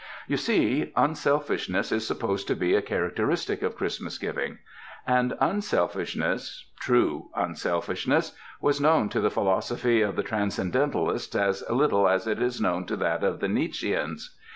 [0.27, 4.57] You see, unselfishness is supposed to be a char acteristic of Christmas giving.
[5.05, 12.25] And unselfishness, true unselfishness, was known to the philosophy of the Transcendentalists as little as
[12.25, 14.29] it is known to that of the Nietzscheans.